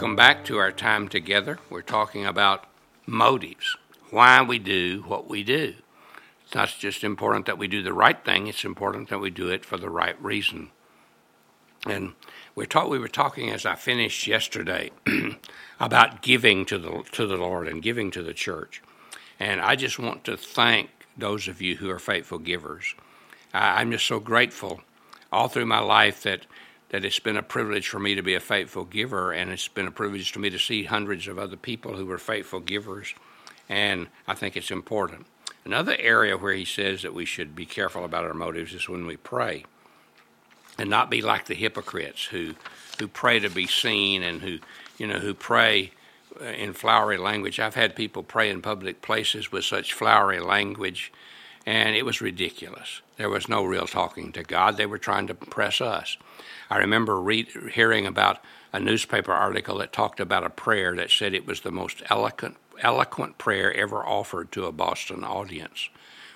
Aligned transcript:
Welcome 0.00 0.16
back 0.16 0.46
to 0.46 0.56
our 0.56 0.72
time 0.72 1.08
together. 1.08 1.58
We're 1.68 1.82
talking 1.82 2.24
about 2.24 2.64
motives, 3.04 3.76
why 4.08 4.40
we 4.40 4.58
do 4.58 5.04
what 5.06 5.28
we 5.28 5.44
do. 5.44 5.74
It's 6.42 6.54
not 6.54 6.74
just 6.78 7.04
important 7.04 7.44
that 7.44 7.58
we 7.58 7.68
do 7.68 7.82
the 7.82 7.92
right 7.92 8.16
thing, 8.24 8.46
it's 8.46 8.64
important 8.64 9.10
that 9.10 9.18
we 9.18 9.28
do 9.28 9.50
it 9.50 9.62
for 9.62 9.76
the 9.76 9.90
right 9.90 10.16
reason. 10.24 10.70
And 11.86 12.14
we 12.54 12.66
we 12.88 12.98
were 12.98 13.08
talking 13.08 13.50
as 13.50 13.66
I 13.66 13.74
finished 13.74 14.26
yesterday 14.26 14.90
about 15.80 16.22
giving 16.22 16.64
to 16.64 16.78
the, 16.78 17.04
to 17.12 17.26
the 17.26 17.36
Lord 17.36 17.68
and 17.68 17.82
giving 17.82 18.10
to 18.12 18.22
the 18.22 18.32
church. 18.32 18.80
And 19.38 19.60
I 19.60 19.76
just 19.76 19.98
want 19.98 20.24
to 20.24 20.38
thank 20.38 20.88
those 21.14 21.46
of 21.46 21.60
you 21.60 21.76
who 21.76 21.90
are 21.90 21.98
faithful 21.98 22.38
givers. 22.38 22.94
I'm 23.52 23.90
just 23.90 24.06
so 24.06 24.18
grateful 24.18 24.80
all 25.30 25.48
through 25.48 25.66
my 25.66 25.80
life 25.80 26.22
that 26.22 26.46
that 26.90 27.04
it's 27.04 27.20
been 27.20 27.36
a 27.36 27.42
privilege 27.42 27.88
for 27.88 27.98
me 27.98 28.14
to 28.14 28.22
be 28.22 28.34
a 28.34 28.40
faithful 28.40 28.84
giver, 28.84 29.32
and 29.32 29.50
it's 29.50 29.68
been 29.68 29.86
a 29.86 29.92
privilege 29.92 30.32
to 30.32 30.38
me 30.38 30.50
to 30.50 30.58
see 30.58 30.84
hundreds 30.84 31.28
of 31.28 31.38
other 31.38 31.56
people 31.56 31.96
who 31.96 32.06
were 32.06 32.18
faithful 32.18 32.60
givers, 32.60 33.14
and 33.68 34.08
I 34.26 34.34
think 34.34 34.56
it's 34.56 34.70
important. 34.70 35.26
Another 35.64 35.96
area 35.98 36.36
where 36.36 36.54
he 36.54 36.64
says 36.64 37.02
that 37.02 37.14
we 37.14 37.24
should 37.24 37.54
be 37.54 37.66
careful 37.66 38.04
about 38.04 38.24
our 38.24 38.34
motives 38.34 38.74
is 38.74 38.88
when 38.88 39.06
we 39.06 39.16
pray, 39.16 39.64
and 40.78 40.90
not 40.90 41.10
be 41.10 41.22
like 41.22 41.46
the 41.46 41.54
hypocrites 41.54 42.26
who 42.26 42.54
who 42.98 43.08
pray 43.08 43.38
to 43.38 43.48
be 43.48 43.66
seen 43.66 44.22
and 44.22 44.42
who 44.42 44.58
you 44.98 45.06
know 45.06 45.18
who 45.18 45.32
pray 45.34 45.92
uh, 46.40 46.44
in 46.44 46.72
flowery 46.72 47.18
language. 47.18 47.60
I've 47.60 47.74
had 47.74 47.94
people 47.94 48.22
pray 48.22 48.50
in 48.50 48.62
public 48.62 49.00
places 49.00 49.52
with 49.52 49.64
such 49.64 49.92
flowery 49.92 50.40
language, 50.40 51.12
and 51.66 51.94
it 51.94 52.04
was 52.04 52.20
ridiculous. 52.20 53.02
There 53.16 53.28
was 53.28 53.48
no 53.48 53.64
real 53.64 53.86
talking 53.86 54.32
to 54.32 54.42
God. 54.42 54.76
They 54.76 54.86
were 54.86 54.98
trying 54.98 55.26
to 55.28 55.36
impress 55.38 55.80
us. 55.80 56.16
I 56.70 56.78
remember 56.78 57.22
hearing 57.72 58.06
about 58.06 58.38
a 58.72 58.80
newspaper 58.80 59.32
article 59.32 59.78
that 59.78 59.92
talked 59.92 60.20
about 60.20 60.44
a 60.44 60.50
prayer 60.50 60.94
that 60.96 61.10
said 61.10 61.34
it 61.34 61.46
was 61.46 61.60
the 61.60 61.72
most 61.72 62.02
eloquent, 62.08 62.56
eloquent 62.80 63.38
prayer 63.38 63.72
ever 63.74 64.06
offered 64.06 64.52
to 64.52 64.64
a 64.64 64.72
Boston 64.72 65.24
audience. 65.24 65.88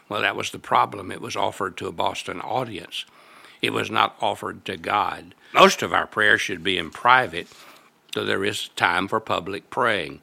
Well, 0.08 0.20
that 0.20 0.36
was 0.36 0.50
the 0.50 0.58
problem. 0.58 1.10
It 1.10 1.20
was 1.20 1.36
offered 1.36 1.76
to 1.78 1.86
a 1.86 1.92
Boston 1.92 2.40
audience. 2.40 3.04
It 3.62 3.72
was 3.72 3.90
not 3.90 4.16
offered 4.20 4.64
to 4.66 4.76
God. 4.76 5.34
Most 5.54 5.82
of 5.82 5.92
our 5.92 6.06
prayers 6.06 6.40
should 6.40 6.62
be 6.62 6.76
in 6.76 6.90
private, 6.90 7.48
so 8.12 8.24
there 8.24 8.44
is 8.44 8.68
time 8.76 9.08
for 9.08 9.20
public 9.20 9.70
praying. 9.70 10.20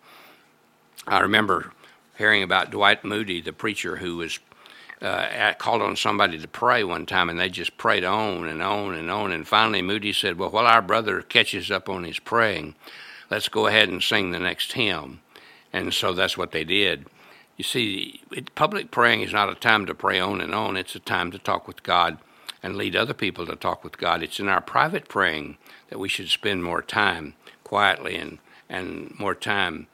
I 1.08 1.20
remember 1.20 1.72
hearing 2.18 2.44
about 2.44 2.70
Dwight 2.70 3.04
Moody, 3.04 3.42
the 3.42 3.54
preacher 3.54 3.96
who 3.96 4.18
was 4.18 4.40
uh, 5.02 5.54
called 5.58 5.82
on 5.82 5.96
somebody 5.96 6.38
to 6.38 6.48
pray 6.48 6.84
one 6.84 7.06
time, 7.06 7.30
and 7.30 7.40
they 7.40 7.50
just 7.50 7.78
prayed 7.78 8.04
on 8.04 8.48
and 8.48 8.62
on 8.62 8.94
and 8.94 9.10
on. 9.10 9.32
And 9.32 9.48
finally, 9.48 9.82
Moody 9.82 10.14
said, 10.14 10.38
Well, 10.38 10.52
while 10.52 10.68
our 10.68 10.82
brother 10.82 11.22
catches 11.22 11.72
up 11.72 11.90
on 11.90 12.04
his 12.04 12.20
praying, 12.20 12.76
let's 13.30 13.50
go 13.50 13.68
ahead 13.68 13.90
and 13.90 14.04
sing 14.04 14.32
the 14.32 14.40
next 14.40 14.74
hymn. 14.74 15.22
And 15.74 15.94
so 15.94 16.14
that's 16.14 16.38
what 16.38 16.52
they 16.52 16.64
did. 16.64 17.08
You 17.58 17.64
see, 17.64 18.22
it, 18.32 18.54
public 18.56 18.92
praying 18.92 19.22
is 19.22 19.34
not 19.34 19.50
a 19.50 19.56
time 19.56 19.86
to 19.86 19.96
pray 19.96 20.20
on 20.20 20.42
and 20.42 20.54
on, 20.54 20.78
it's 20.78 20.96
a 20.96 21.00
time 21.00 21.32
to 21.32 21.40
talk 21.40 21.68
with 21.68 21.84
God 21.84 22.18
and 22.64 22.76
lead 22.76 22.96
other 22.96 23.14
people 23.14 23.46
to 23.48 23.56
talk 23.56 23.84
with 23.84 23.98
God. 23.98 24.22
It's 24.22 24.40
in 24.40 24.48
our 24.48 24.62
private 24.62 25.08
praying 25.08 25.58
that 25.90 26.00
we 26.00 26.10
should 26.10 26.30
spend 26.30 26.64
more 26.64 26.82
time 26.82 27.34
quietly 27.64 28.16
and, 28.16 28.38
and 28.70 29.18
more 29.20 29.36
time 29.36 29.88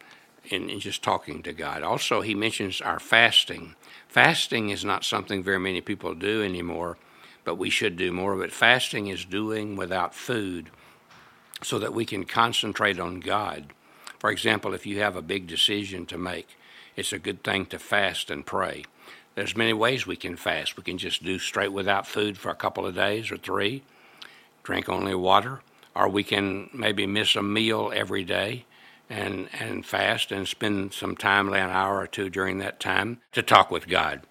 in, 0.49 0.69
in 0.69 0.79
just 0.79 1.03
talking 1.03 1.43
to 1.43 1.53
God. 1.53 1.83
Also, 1.83 2.21
he 2.21 2.35
mentions 2.35 2.81
our 2.81 2.99
fasting. 2.99 3.75
Fasting 4.07 4.69
is 4.69 4.85
not 4.85 5.03
something 5.03 5.43
very 5.43 5.59
many 5.59 5.81
people 5.81 6.13
do 6.13 6.43
anymore, 6.43 6.97
but 7.43 7.55
we 7.55 7.69
should 7.69 7.97
do 7.97 8.11
more 8.11 8.33
of 8.33 8.41
it. 8.41 8.51
Fasting 8.51 9.07
is 9.07 9.25
doing 9.25 9.75
without 9.75 10.13
food 10.13 10.69
so 11.61 11.79
that 11.79 11.93
we 11.93 12.05
can 12.05 12.25
concentrate 12.25 12.99
on 12.99 13.19
God. 13.19 13.73
For 14.19 14.31
example, 14.31 14.73
if 14.73 14.85
you 14.85 14.99
have 14.99 15.15
a 15.15 15.21
big 15.21 15.47
decision 15.47 16.05
to 16.07 16.17
make, 16.17 16.57
it's 16.95 17.13
a 17.13 17.19
good 17.19 17.43
thing 17.43 17.65
to 17.67 17.79
fast 17.79 18.31
and 18.31 18.45
pray. 18.45 18.85
There's 19.35 19.55
many 19.55 19.73
ways 19.73 20.07
we 20.07 20.15
can 20.15 20.35
fast. 20.35 20.77
We 20.77 20.83
can 20.83 20.97
just 20.97 21.23
do 21.23 21.37
straight 21.37 21.71
without 21.71 22.07
food 22.07 22.37
for 22.37 22.49
a 22.49 22.55
couple 22.55 22.85
of 22.87 22.95
days 22.95 23.31
or 23.31 23.37
three, 23.37 23.83
drink 24.63 24.89
only 24.89 25.13
water, 25.13 25.61
or 25.95 26.09
we 26.09 26.23
can 26.23 26.69
maybe 26.73 27.05
miss 27.05 27.35
a 27.35 27.43
meal 27.43 27.91
every 27.93 28.23
day 28.23 28.65
and, 29.09 29.49
and 29.59 29.85
fast 29.85 30.31
and 30.31 30.47
spend 30.47 30.93
some 30.93 31.15
time, 31.15 31.47
an 31.49 31.69
hour 31.69 31.99
or 31.99 32.07
two 32.07 32.29
during 32.29 32.57
that 32.59 32.79
time, 32.79 33.19
to 33.31 33.41
talk 33.41 33.71
with 33.71 33.87
God. 33.87 34.21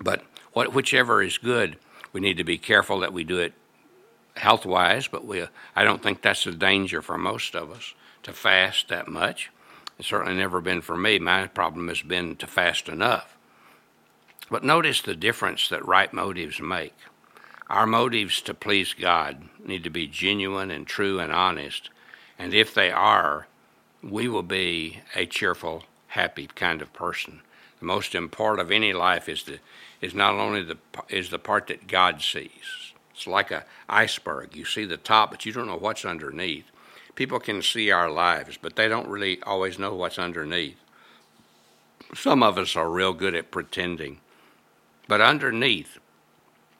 But 0.00 0.22
what, 0.52 0.72
whichever 0.72 1.22
is 1.22 1.38
good, 1.38 1.76
we 2.12 2.20
need 2.20 2.36
to 2.36 2.44
be 2.44 2.58
careful 2.58 3.00
that 3.00 3.12
we 3.12 3.24
do 3.24 3.38
it 3.38 3.52
health 4.36 4.66
wise, 4.66 5.08
but 5.08 5.26
we, 5.26 5.44
I 5.76 5.84
don't 5.84 6.02
think 6.02 6.22
that's 6.22 6.46
a 6.46 6.52
danger 6.52 7.02
for 7.02 7.18
most 7.18 7.54
of 7.54 7.70
us 7.70 7.94
to 8.22 8.32
fast 8.32 8.88
that 8.88 9.08
much. 9.08 9.50
It's 9.98 10.08
certainly 10.08 10.34
never 10.36 10.60
been 10.60 10.80
for 10.80 10.96
me. 10.96 11.18
My 11.18 11.46
problem 11.46 11.88
has 11.88 12.02
been 12.02 12.36
to 12.36 12.46
fast 12.46 12.88
enough. 12.88 13.36
But 14.50 14.64
notice 14.64 15.00
the 15.00 15.14
difference 15.14 15.68
that 15.68 15.86
right 15.86 16.12
motives 16.12 16.60
make. 16.60 16.94
Our 17.68 17.86
motives 17.86 18.42
to 18.42 18.54
please 18.54 18.92
God 18.92 19.48
need 19.64 19.84
to 19.84 19.90
be 19.90 20.06
genuine 20.06 20.70
and 20.70 20.86
true 20.86 21.18
and 21.18 21.32
honest, 21.32 21.90
and 22.38 22.52
if 22.52 22.74
they 22.74 22.90
are, 22.90 23.46
we 24.08 24.28
will 24.28 24.42
be 24.42 25.00
a 25.14 25.26
cheerful, 25.26 25.84
happy 26.08 26.46
kind 26.46 26.82
of 26.82 26.92
person. 26.92 27.40
The 27.80 27.86
most 27.86 28.14
important 28.14 28.60
of 28.60 28.70
any 28.70 28.92
life 28.92 29.28
is 29.28 29.44
the 29.44 29.58
is 30.00 30.14
not 30.14 30.34
only 30.34 30.62
the 30.62 30.76
is 31.08 31.30
the 31.30 31.38
part 31.38 31.68
that 31.68 31.86
God 31.86 32.20
sees. 32.20 32.92
It's 33.14 33.26
like 33.26 33.50
a 33.50 33.64
iceberg. 33.88 34.54
You 34.54 34.64
see 34.64 34.84
the 34.84 34.96
top, 34.96 35.30
but 35.30 35.46
you 35.46 35.52
don't 35.52 35.66
know 35.66 35.76
what's 35.76 36.04
underneath. 36.04 36.64
People 37.14 37.38
can 37.38 37.62
see 37.62 37.90
our 37.90 38.10
lives, 38.10 38.58
but 38.60 38.76
they 38.76 38.88
don't 38.88 39.08
really 39.08 39.40
always 39.44 39.78
know 39.78 39.94
what's 39.94 40.18
underneath. 40.18 40.76
Some 42.14 42.42
of 42.42 42.58
us 42.58 42.76
are 42.76 42.90
real 42.90 43.12
good 43.12 43.34
at 43.34 43.50
pretending, 43.50 44.18
but 45.08 45.20
underneath 45.20 45.98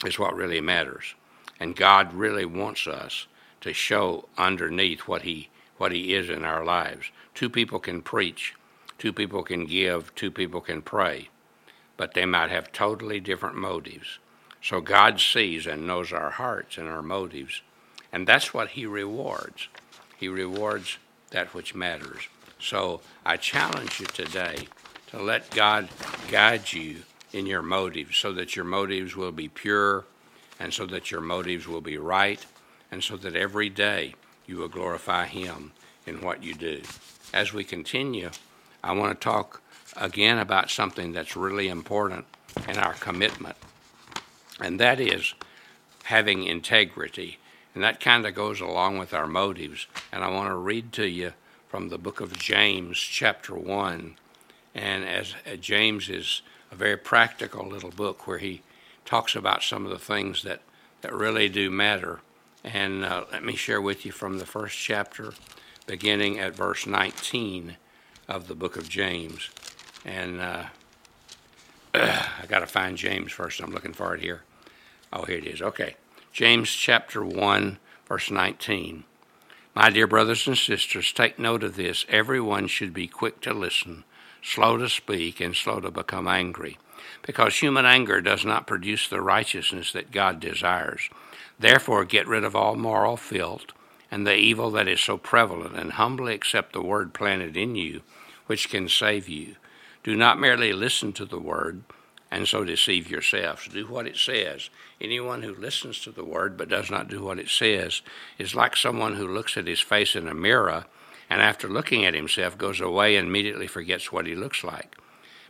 is 0.05 0.19
what 0.19 0.35
really 0.35 0.61
matters. 0.61 1.15
And 1.61 1.77
God 1.77 2.13
really 2.13 2.45
wants 2.45 2.87
us 2.87 3.27
to 3.61 3.73
show 3.73 4.29
underneath 4.37 5.03
what 5.03 5.23
He 5.23 5.49
what 5.77 5.93
He 5.93 6.15
is 6.15 6.31
in 6.31 6.45
our 6.45 6.65
lives. 6.65 7.11
Two 7.35 7.51
people 7.51 7.79
can 7.79 8.03
preach, 8.03 8.55
two 8.99 9.13
people 9.13 9.43
can 9.43 9.67
give, 9.67 10.15
two 10.15 10.31
people 10.31 10.61
can 10.61 10.83
pray, 10.83 11.29
but 11.97 12.15
they 12.15 12.27
might 12.27 12.51
have 12.51 12.73
totally 12.73 13.21
different 13.21 13.57
motives. 13.57 14.19
So 14.63 14.81
God 14.81 15.21
sees 15.21 15.67
and 15.67 15.87
knows 15.87 16.13
our 16.13 16.31
hearts 16.31 16.79
and 16.79 16.89
our 16.89 17.03
motives, 17.03 17.63
and 18.13 18.27
that's 18.27 18.55
what 18.55 18.71
He 18.71 18.87
rewards. 18.87 19.69
He 20.17 20.29
rewards 20.29 20.99
that 21.31 21.53
which 21.53 21.75
matters. 21.75 22.29
So 22.59 23.01
I 23.27 23.37
challenge 23.37 24.01
you 24.01 24.07
today 24.07 24.69
to 25.09 25.21
let 25.21 25.51
God 25.51 25.89
guide 26.31 26.73
you 26.73 27.03
in 27.33 27.47
your 27.47 27.63
motives 27.63 28.17
so 28.17 28.33
that 28.33 28.57
your 28.57 28.65
motives 28.65 29.17
will 29.17 29.33
be 29.33 29.49
pure 29.49 30.05
and 30.59 30.73
so 30.73 30.87
that 30.87 31.11
your 31.11 31.21
motives 31.21 31.67
will 31.67 31.81
be 31.81 31.99
right 31.99 32.47
and 32.91 33.03
so 33.03 33.17
that 33.17 33.35
every 33.35 33.69
day 33.69 34.15
you 34.47 34.57
will 34.57 34.69
glorify 34.69 35.27
Him 35.27 35.73
in 36.07 36.21
what 36.21 36.43
you 36.43 36.55
do. 36.55 36.83
As 37.33 37.53
we 37.53 37.65
continue, 37.65 38.31
I 38.83 38.93
want 38.93 39.19
to 39.19 39.25
talk 39.25 39.63
again 39.97 40.39
about 40.39 40.71
something 40.71 41.13
that's 41.13 41.37
really 41.37 41.69
important 41.69 42.27
in 42.69 42.79
our 42.79 42.95
commitment, 42.95 43.57
and 44.61 44.79
that 44.81 45.01
is 45.01 45.35
having 46.05 46.45
integrity. 46.45 47.39
And 47.75 47.83
that 47.83 47.99
kind 47.99 48.25
of 48.25 48.35
goes 48.35 48.61
along 48.61 48.99
with 48.99 49.13
our 49.13 49.27
motives. 49.27 49.87
And 50.13 50.23
I 50.23 50.29
want 50.29 50.49
to 50.49 50.55
read 50.55 50.93
to 50.93 51.07
you 51.07 51.33
from 51.69 51.89
the 51.89 51.99
book 51.99 52.21
of 52.21 52.39
James, 52.39 52.99
chapter 52.99 53.55
1. 53.55 54.15
And 54.77 55.05
as 55.05 55.35
uh, 55.51 55.57
James 55.57 56.09
is 56.09 56.43
a 56.71 56.77
very 56.77 56.97
practical 56.97 57.67
little 57.67 57.91
book 57.91 58.27
where 58.27 58.39
he 58.39 58.63
talks 59.05 59.35
about 59.35 59.63
some 59.63 59.85
of 59.85 59.91
the 59.91 59.99
things 59.99 60.43
that, 60.45 60.61
that 61.01 61.13
really 61.13 61.49
do 61.49 61.71
matter. 61.71 62.21
And 62.65 63.05
uh, 63.05 63.27
let 63.31 63.45
me 63.45 63.57
share 63.57 63.81
with 63.81 64.07
you 64.07 64.13
from 64.13 64.39
the 64.39 64.47
first 64.47 64.79
chapter, 64.79 65.35
beginning 65.87 66.39
at 66.39 66.57
verse 66.57 66.87
19 66.87 67.77
of 68.27 68.49
the 68.49 68.55
book 68.55 68.77
of 68.77 68.89
James. 68.89 69.51
And 70.05 70.41
uh, 70.41 70.65
I 71.95 72.47
got 72.49 72.61
to 72.61 72.67
find 72.67 72.97
James 72.97 73.33
first. 73.33 73.61
I'm 73.61 73.73
looking 73.73 73.93
for 73.93 74.15
it 74.15 74.23
here. 74.23 74.43
Oh, 75.13 75.25
here 75.25 75.39
it 75.39 75.47
is. 75.47 75.61
Okay. 75.61 75.97
James 76.33 76.71
chapter 76.71 77.25
1, 77.25 77.79
verse 78.09 78.31
19. 78.31 79.05
My 79.75 79.91
dear 79.91 80.07
brothers 80.07 80.47
and 80.47 80.57
sisters, 80.57 81.13
take 81.13 81.39
note 81.39 81.63
of 81.63 81.77
this. 81.77 82.07
Everyone 82.09 82.67
should 82.67 82.95
be 82.95 83.07
quick 83.07 83.41
to 83.43 83.53
listen, 83.53 84.05
slow 84.43 84.77
to 84.77 84.89
speak, 84.89 85.41
and 85.41 85.55
slow 85.55 85.81
to 85.81 85.91
become 85.91 86.29
angry, 86.29 86.79
because 87.23 87.57
human 87.57 87.85
anger 87.85 88.21
does 88.21 88.45
not 88.45 88.67
produce 88.67 89.09
the 89.09 89.21
righteousness 89.21 89.93
that 89.93 90.13
God 90.13 90.41
desires. 90.41 91.11
Therefore, 91.59 92.05
get 92.05 92.27
rid 92.27 92.45
of 92.45 92.57
all 92.57 92.77
moral 92.77 93.17
filth 93.17 93.67
and 94.11 94.27
the 94.27 94.37
evil 94.37 94.71
that 94.71 94.87
is 94.87 95.01
so 95.01 95.19
prevalent, 95.19 95.75
and 95.75 95.93
humbly 95.93 96.35
accept 96.35 96.73
the 96.73 96.81
word 96.81 97.13
planted 97.13 97.57
in 97.57 97.75
you, 97.75 98.03
which 98.47 98.71
can 98.71 98.89
save 98.89 99.29
you. 99.29 99.57
Do 100.05 100.15
not 100.15 100.39
merely 100.39 100.73
listen 100.73 101.13
to 101.15 101.25
the 101.25 101.41
word 101.41 101.83
and 102.31 102.47
so 102.47 102.63
deceive 102.63 103.11
yourselves. 103.11 103.69
Do 103.69 103.87
what 103.87 104.07
it 104.07 104.17
says. 104.17 104.71
Anyone 105.01 105.43
who 105.43 105.55
listens 105.55 106.01
to 106.01 106.11
the 106.11 106.25
word 106.25 106.57
but 106.57 106.69
does 106.69 106.91
not 106.91 107.09
do 107.09 107.23
what 107.23 107.39
it 107.39 107.49
says 107.49 108.03
is 108.39 108.55
like 108.55 108.77
someone 108.77 109.17
who 109.17 109.27
looks 109.27 109.57
at 109.57 109.67
his 109.67 109.81
face 109.81 110.15
in 110.15 110.29
a 110.29 110.35
mirror 110.35 110.85
and 111.31 111.41
after 111.41 111.69
looking 111.69 112.05
at 112.05 112.15
himself 112.15 112.59
goes 112.59 112.81
away 112.81 113.17
and 113.17 113.29
immediately 113.29 113.67
forgets 113.67 114.13
what 114.13 114.27
he 114.27 114.35
looks 114.35 114.63
like. 114.63 114.97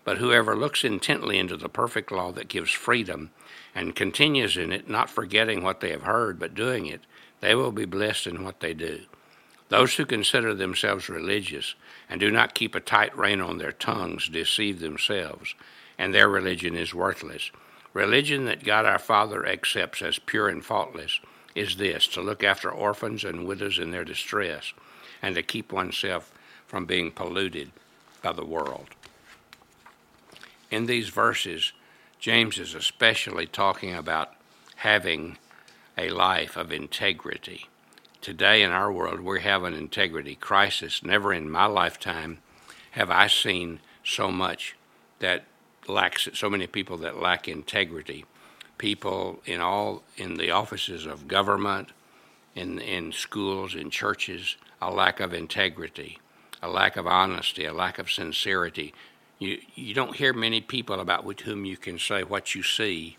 But 0.05 0.19
whoever 0.19 0.55
looks 0.55 0.85
intently 0.85 1.39
into 1.39 1.56
the 1.56 1.69
perfect 1.69 2.12
law 2.12 2.31
that 2.33 2.49
gives 2.49 2.71
freedom 2.71 3.31
and 3.75 3.97
continues 3.97 4.56
in 4.56 4.71
it, 4.71 4.89
not 4.89 5.11
forgetting 5.11 5.62
what 5.62 5.81
they 5.81 5.91
have 5.91 6.03
heard, 6.03 6.39
but 6.39 6.55
doing 6.55 6.87
it, 6.87 7.01
they 7.41 7.55
will 7.55 7.73
be 7.73 7.87
blessed 7.87 8.27
in 8.27 8.45
what 8.45 8.61
they 8.61 8.75
do. 8.75 9.01
Those 9.71 9.95
who 9.95 10.05
consider 10.05 10.55
themselves 10.55 11.09
religious 11.09 11.75
and 12.09 12.21
do 12.21 12.31
not 12.31 12.55
keep 12.55 12.75
a 12.75 12.81
tight 12.81 13.17
rein 13.17 13.41
on 13.41 13.59
their 13.59 13.73
tongues 13.73 14.29
deceive 14.29 14.81
themselves, 14.81 15.55
and 15.99 16.15
their 16.15 16.29
religion 16.29 16.77
is 16.77 16.95
worthless. 16.95 17.50
Religion 17.95 18.45
that 18.45 18.65
God 18.65 18.85
our 18.85 18.99
Father 18.99 19.47
accepts 19.47 20.03
as 20.03 20.19
pure 20.19 20.49
and 20.49 20.65
faultless 20.65 21.21
is 21.55 21.77
this 21.77 22.07
to 22.09 22.21
look 22.21 22.45
after 22.45 22.71
orphans 22.71 23.25
and 23.25 23.47
widows 23.47 23.79
in 23.79 23.91
their 23.91 24.05
distress, 24.05 24.75
and 25.23 25.35
to 25.35 25.43
keep 25.43 25.73
oneself 25.73 26.33
from 26.67 26.85
being 26.85 27.11
polluted 27.11 27.71
by 28.23 28.33
the 28.33 28.45
world. 28.45 28.89
In 30.75 30.87
these 30.87 31.09
verses, 31.09 31.73
James 32.19 32.59
is 32.59 32.75
especially 32.75 33.47
talking 33.47 33.94
about 33.94 34.32
having 34.79 35.38
a 35.97 36.11
life 36.11 36.56
of 36.56 36.73
integrity. 36.73 37.69
Today 38.21 38.61
in 38.61 38.73
our 38.73 38.91
world, 38.91 39.21
we 39.21 39.41
have 39.43 39.62
an 39.62 39.73
integrity 39.75 40.35
crisis. 40.35 41.05
Never 41.05 41.32
in 41.32 41.49
my 41.49 41.67
lifetime 41.67 42.38
have 42.91 43.09
I 43.09 43.29
seen 43.29 43.79
so 44.03 44.32
much 44.32 44.75
that 45.21 45.44
lacks 45.87 46.29
so 46.35 46.50
many 46.50 46.67
people 46.67 46.97
that 46.97 47.23
lack 47.23 47.47
integrity. 47.47 48.25
People 48.76 49.43
in 49.47 49.61
all 49.61 50.03
in 50.17 50.35
the 50.35 50.50
offices 50.50 51.06
of 51.06 51.29
government, 51.29 51.93
in 52.56 52.81
in 52.81 53.12
schools, 53.12 53.76
in 53.76 53.91
churches, 53.91 54.56
a 54.82 54.91
lack 54.91 55.21
of 55.21 55.32
integrity, 55.32 56.19
a 56.61 56.69
lack 56.69 56.97
of 56.97 57.06
honesty, 57.06 57.65
a 57.65 57.73
lack 57.73 58.00
of 58.00 58.11
sincerity, 58.11 58.93
you, 59.39 59.59
you 59.75 59.95
don't 59.95 60.17
hear 60.17 60.33
many 60.33 60.61
people 60.61 61.01
about 61.01 61.25
with 61.25 61.41
whom 61.41 61.65
you 61.65 61.77
can 61.77 61.99
say 61.99 62.23
what 62.23 62.55
you 62.55 62.63
see 62.63 63.17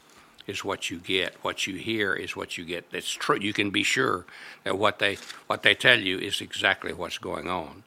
is 0.47 0.63
what 0.63 0.89
you 0.89 0.97
get, 0.97 1.35
what 1.41 1.67
you 1.67 1.75
hear 1.75 2.13
is 2.13 2.35
what 2.35 2.57
you 2.57 2.65
get. 2.65 2.91
That's 2.91 3.11
true. 3.11 3.37
You 3.39 3.53
can 3.53 3.71
be 3.71 3.83
sure 3.83 4.25
that 4.63 4.77
what 4.77 4.99
they 4.99 5.17
what 5.47 5.63
they 5.63 5.73
tell 5.73 5.99
you 5.99 6.17
is 6.17 6.41
exactly 6.41 6.93
what's 6.93 7.17
going 7.17 7.49
on. 7.49 7.83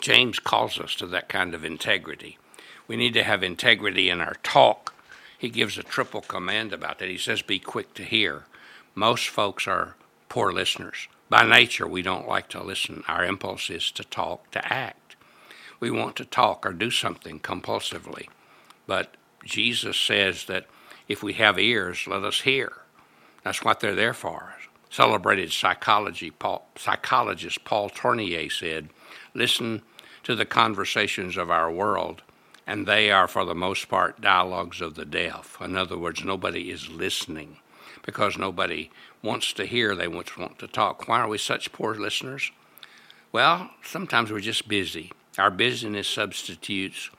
James 0.00 0.38
calls 0.38 0.78
us 0.78 0.94
to 0.96 1.06
that 1.06 1.28
kind 1.28 1.54
of 1.54 1.64
integrity. 1.64 2.38
We 2.86 2.96
need 2.96 3.14
to 3.14 3.24
have 3.24 3.42
integrity 3.42 4.10
in 4.10 4.20
our 4.20 4.36
talk. 4.42 4.94
He 5.36 5.48
gives 5.48 5.78
a 5.78 5.82
triple 5.82 6.20
command 6.20 6.72
about 6.72 6.98
that. 6.98 7.08
He 7.08 7.18
says, 7.18 7.42
"Be 7.42 7.58
quick 7.58 7.94
to 7.94 8.04
hear." 8.04 8.44
Most 8.94 9.28
folks 9.28 9.66
are 9.66 9.94
poor 10.28 10.52
listeners. 10.52 11.08
By 11.28 11.44
nature, 11.44 11.86
we 11.86 12.02
don't 12.02 12.28
like 12.28 12.48
to 12.50 12.62
listen. 12.62 13.04
Our 13.06 13.24
impulse 13.24 13.70
is 13.70 13.90
to 13.92 14.04
talk, 14.04 14.50
to 14.52 14.72
act 14.72 15.07
we 15.80 15.90
want 15.90 16.16
to 16.16 16.24
talk 16.24 16.66
or 16.66 16.72
do 16.72 16.90
something 16.90 17.40
compulsively. 17.40 18.28
But 18.86 19.16
Jesus 19.44 19.96
says 19.96 20.44
that 20.46 20.66
if 21.08 21.22
we 21.22 21.34
have 21.34 21.58
ears, 21.58 22.06
let 22.06 22.24
us 22.24 22.42
hear. 22.42 22.72
That's 23.44 23.64
what 23.64 23.80
they're 23.80 23.94
there 23.94 24.14
for. 24.14 24.54
Celebrated 24.90 25.52
psychology, 25.52 26.30
Paul, 26.30 26.66
psychologist 26.76 27.64
Paul 27.64 27.90
Tournier 27.90 28.50
said, 28.50 28.88
Listen 29.34 29.82
to 30.24 30.34
the 30.34 30.46
conversations 30.46 31.36
of 31.36 31.50
our 31.50 31.70
world, 31.70 32.22
and 32.66 32.86
they 32.86 33.10
are, 33.10 33.28
for 33.28 33.44
the 33.44 33.54
most 33.54 33.88
part, 33.88 34.20
dialogues 34.20 34.80
of 34.80 34.94
the 34.94 35.04
deaf. 35.04 35.58
In 35.60 35.76
other 35.76 35.96
words, 35.96 36.24
nobody 36.24 36.70
is 36.70 36.88
listening 36.90 37.58
because 38.04 38.38
nobody 38.38 38.90
wants 39.22 39.52
to 39.54 39.66
hear, 39.66 39.94
they 39.94 40.08
want 40.08 40.28
to 40.58 40.66
talk. 40.66 41.08
Why 41.08 41.20
are 41.20 41.28
we 41.28 41.38
such 41.38 41.72
poor 41.72 41.94
listeners? 41.94 42.50
Well, 43.32 43.70
sometimes 43.84 44.30
we're 44.30 44.40
just 44.40 44.68
busy. 44.68 45.12
Our 45.38 45.52
business 45.52 46.08
substitutes 46.08 47.10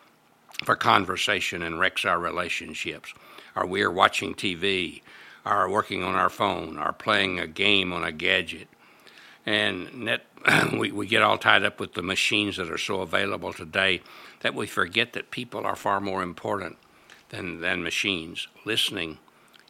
for 0.66 0.76
conversation 0.76 1.62
and 1.62 1.80
wrecks 1.80 2.04
our 2.04 2.20
relationships. 2.20 3.14
Or 3.56 3.66
we're 3.66 3.92
watching 3.92 4.36
TV, 4.36 5.02
or 5.46 5.70
working 5.70 6.04
on 6.04 6.16
our 6.16 6.30
phone, 6.30 6.78
or 6.78 6.92
playing 6.92 7.40
a 7.40 7.48
game 7.48 7.94
on 7.94 8.04
a 8.04 8.12
gadget. 8.12 8.68
And 9.46 9.94
net, 9.94 10.26
we, 10.78 10.92
we 10.92 11.08
get 11.08 11.24
all 11.24 11.38
tied 11.38 11.64
up 11.64 11.80
with 11.80 11.94
the 11.94 12.04
machines 12.04 12.58
that 12.58 12.70
are 12.70 12.78
so 12.78 13.02
available 13.02 13.54
today 13.54 14.02
that 14.42 14.54
we 14.54 14.68
forget 14.68 15.14
that 15.14 15.32
people 15.32 15.66
are 15.66 15.76
far 15.76 16.02
more 16.02 16.22
important 16.22 16.78
than, 17.30 17.62
than 17.62 17.84
machines. 17.84 18.48
Listening 18.66 19.18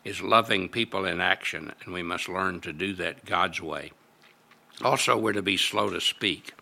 is 0.04 0.22
loving 0.22 0.70
people 0.70 1.06
in 1.06 1.22
action, 1.22 1.72
and 1.84 1.94
we 1.94 2.02
must 2.02 2.28
learn 2.28 2.62
to 2.62 2.74
do 2.74 2.94
that 2.96 3.26
God's 3.26 3.62
way. 3.62 3.92
Also, 4.82 5.18
we're 5.18 5.34
to 5.34 5.42
be 5.42 5.58
slow 5.58 5.90
to 5.90 6.02
speak 6.02 6.54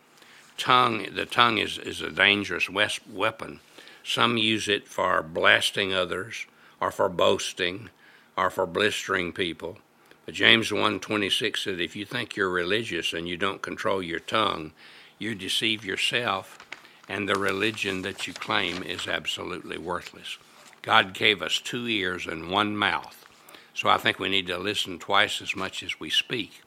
tongue, 0.57 1.07
the 1.13 1.25
tongue 1.25 1.57
is, 1.57 1.77
is 1.77 2.01
a 2.01 2.11
dangerous 2.11 2.69
weapon. 2.69 3.59
Some 4.03 4.37
use 4.37 4.67
it 4.67 4.87
for 4.87 5.21
blasting 5.21 5.93
others, 5.93 6.45
or 6.79 6.91
for 6.91 7.09
boasting, 7.09 7.89
or 8.35 8.49
for 8.49 8.65
blistering 8.65 9.33
people. 9.33 9.77
But 10.25 10.35
James 10.35 10.71
1:26 10.71 11.57
said, 11.57 11.79
if 11.79 11.95
you 11.95 12.05
think 12.05 12.35
you're 12.35 12.49
religious 12.49 13.13
and 13.13 13.27
you 13.27 13.37
don't 13.37 13.61
control 13.61 14.03
your 14.03 14.19
tongue, 14.19 14.73
you 15.19 15.35
deceive 15.35 15.85
yourself, 15.85 16.59
and 17.07 17.27
the 17.27 17.35
religion 17.35 18.01
that 18.01 18.27
you 18.27 18.33
claim 18.33 18.83
is 18.83 19.07
absolutely 19.07 19.77
worthless. 19.77 20.37
God 20.81 21.13
gave 21.13 21.41
us 21.41 21.59
two 21.59 21.87
ears 21.87 22.27
and 22.27 22.51
one 22.51 22.75
mouth, 22.75 23.25
so 23.73 23.89
I 23.89 23.97
think 23.97 24.19
we 24.19 24.29
need 24.29 24.47
to 24.47 24.57
listen 24.57 24.99
twice 24.99 25.41
as 25.41 25.55
much 25.55 25.81
as 25.83 25.99
we 25.99 26.09
speak. 26.09 26.61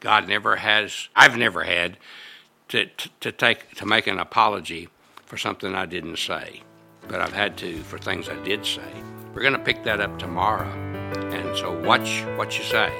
God 0.00 0.28
never 0.28 0.56
has, 0.56 1.08
I've 1.16 1.36
never 1.36 1.64
had 1.64 1.96
to, 2.68 2.86
to, 3.20 3.32
take 3.32 3.74
to 3.76 3.86
make 3.86 4.06
an 4.06 4.18
apology 4.18 4.88
for 5.26 5.36
something 5.36 5.74
I 5.74 5.86
didn't 5.86 6.18
say, 6.18 6.62
but 7.08 7.20
I've 7.20 7.32
had 7.32 7.56
to 7.58 7.78
for 7.82 7.98
things 7.98 8.28
I 8.28 8.36
did 8.44 8.64
say. 8.64 8.92
We're 9.34 9.42
going 9.42 9.54
to 9.54 9.58
pick 9.58 9.84
that 9.84 10.00
up 10.00 10.18
tomorrow, 10.18 10.68
and 11.32 11.56
so 11.56 11.78
watch 11.82 12.22
what 12.36 12.56
you 12.58 12.64
say. 12.64 12.92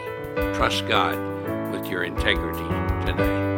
Trust 0.54 0.86
God 0.88 1.16
with 1.72 1.86
your 1.86 2.04
integrity 2.04 2.68
today. 3.06 3.57